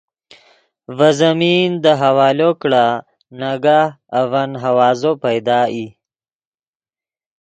[0.97, 2.87] ڤے زمین دے حوالو کڑا
[3.39, 3.85] ناگاہ
[4.19, 5.85] اڤن ہوازو پیدا ای